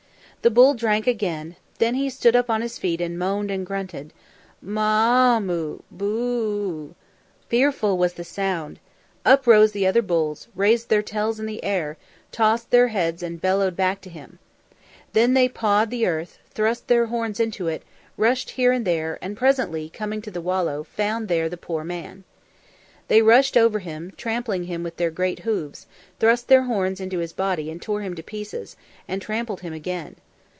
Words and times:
The 0.43 0.49
bull 0.49 0.73
drank 0.73 1.05
again. 1.05 1.55
Then 1.77 1.93
he 1.93 2.09
stood 2.09 2.35
up 2.35 2.49
on 2.49 2.63
his 2.63 2.79
feet 2.79 2.99
and 2.99 3.19
moaned 3.19 3.51
and 3.51 3.63
grunted, 3.63 4.11
"M 4.59 4.69
m 4.69 4.77
ah 4.79 5.39
oo! 5.39 5.83
Bu 5.91 6.05
u 6.05 6.17
u!" 6.17 6.95
Fearful 7.47 7.95
was 7.95 8.13
the 8.13 8.23
sound. 8.23 8.79
Up 9.23 9.45
rose 9.45 9.71
the 9.71 9.85
other 9.85 10.01
bulls, 10.01 10.47
raised 10.55 10.89
their 10.89 11.03
tails 11.03 11.39
in 11.39 11.45
the 11.45 11.63
air, 11.63 11.95
tossed 12.31 12.71
their 12.71 12.87
heads 12.87 13.21
and 13.21 13.39
bellowed 13.39 13.75
back 13.75 14.01
to 14.01 14.09
him. 14.09 14.39
Then 15.13 15.35
they 15.35 15.47
pawed 15.47 15.91
the 15.91 16.07
earth, 16.07 16.39
thrust 16.49 16.87
their 16.87 17.05
horns 17.05 17.39
into 17.39 17.67
it, 17.67 17.83
rushed 18.17 18.49
here 18.49 18.71
and 18.71 18.83
there, 18.83 19.19
and 19.21 19.37
presently, 19.37 19.89
coming 19.91 20.23
to 20.23 20.31
the 20.31 20.41
wallow, 20.41 20.83
found 20.83 21.27
there 21.27 21.49
the 21.49 21.55
poor 21.55 21.83
man. 21.83 22.23
They 23.09 23.21
rushed 23.21 23.55
over 23.55 23.77
him, 23.77 24.11
trampling 24.17 24.63
him 24.63 24.81
with 24.81 24.97
their 24.97 25.11
great 25.11 25.41
hoofs, 25.41 25.85
thrust 26.19 26.47
their 26.47 26.63
horns 26.63 26.99
into 26.99 27.19
his 27.19 27.31
body 27.31 27.69
and 27.69 27.79
tore 27.79 28.01
him 28.01 28.15
to 28.15 28.23
pieces, 28.23 28.75
and 29.07 29.21
trampled 29.21 29.61
him 29.61 29.73
again. 29.73 30.15